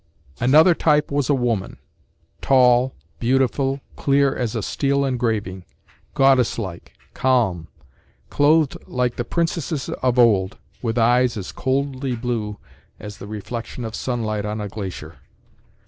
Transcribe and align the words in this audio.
Another 0.39 0.73
type 0.73 1.11
was 1.11 1.29
a 1.29 1.35
woman, 1.35 1.77
tall, 2.41 2.95
beautiful, 3.19 3.81
clear 3.95 4.35
as 4.35 4.55
a 4.55 4.63
steel 4.63 5.05
engraving, 5.05 5.63
goddess 6.15 6.57
like, 6.57 6.93
calm, 7.13 7.67
clothed 8.31 8.75
like 8.87 9.15
the 9.17 9.23
princesses 9.23 9.89
of 9.89 10.17
old, 10.17 10.57
with 10.81 10.97
eyes 10.97 11.37
as 11.37 11.51
coldly 11.51 12.15
blue 12.15 12.57
as 12.99 13.19
the 13.19 13.27
reflection 13.27 13.85
of 13.85 13.93
sunlight 13.93 14.43
on 14.43 14.59
a 14.59 14.67
glacier. 14.67 15.17